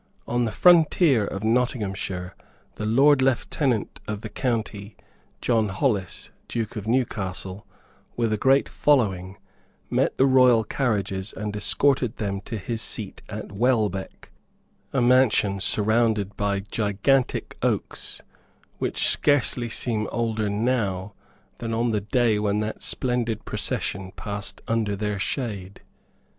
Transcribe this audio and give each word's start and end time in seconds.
On 0.27 0.45
the 0.45 0.51
frontier 0.51 1.27
of 1.27 1.43
Nottinghamshire 1.43 2.35
the 2.73 2.87
Lord 2.87 3.21
Lieutenant 3.21 3.99
of 4.07 4.21
the 4.21 4.29
county, 4.29 4.95
John 5.41 5.67
Holles, 5.69 6.31
Duke 6.47 6.75
of 6.75 6.87
Newcastle, 6.87 7.67
with 8.17 8.33
a 8.33 8.37
great 8.37 8.67
following, 8.67 9.37
met 9.91 10.17
the 10.17 10.25
royal 10.25 10.63
carriages 10.63 11.33
and 11.33 11.55
escorted 11.55 12.17
them 12.17 12.41
to 12.45 12.57
his 12.57 12.81
seat 12.81 13.21
at 13.29 13.51
Welbeck, 13.51 14.31
a 14.91 15.03
mansion 15.03 15.59
surrounded 15.59 16.35
by 16.35 16.61
gigantic 16.61 17.55
oaks 17.61 18.23
which 18.79 19.05
scarcely 19.07 19.69
seem 19.69 20.07
older 20.11 20.49
now 20.49 21.13
than 21.59 21.75
on 21.75 21.89
the 21.91 22.01
day 22.01 22.39
when 22.39 22.59
that 22.61 22.81
splendid 22.81 23.45
procession 23.45 24.11
passed 24.13 24.63
under 24.67 24.95
their 24.95 25.19
shade. 25.19 25.81